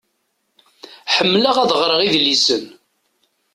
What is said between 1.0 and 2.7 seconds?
Ḥemleɣ ad ɣreɣ idlisen.